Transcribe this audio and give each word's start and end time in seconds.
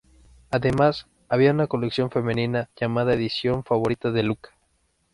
Además, 0.49 1.05
había 1.29 1.51
una 1.51 1.67
colección 1.67 2.09
femenina 2.09 2.71
llamada 2.75 3.13
"Edición 3.13 3.63
favorita 3.63 4.09
de 4.09 4.23
Luca". 4.23 4.49